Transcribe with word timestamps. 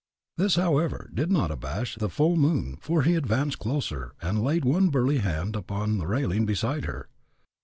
This, 0.35 0.55
however, 0.55 1.11
did 1.13 1.31
not 1.31 1.51
abash 1.51 1.93
the 1.95 2.09
"full 2.09 2.35
moon," 2.35 2.75
for 2.81 3.03
he 3.03 3.13
advanced 3.13 3.59
closer, 3.59 4.13
and 4.19 4.43
laid 4.43 4.65
one 4.65 4.89
burly 4.89 5.19
hand 5.19 5.55
upon 5.55 5.99
the 5.99 6.07
railing 6.07 6.47
beside 6.47 6.85
her. 6.85 7.07